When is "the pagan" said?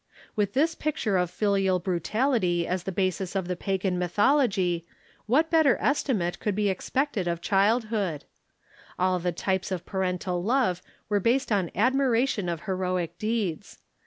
3.47-3.99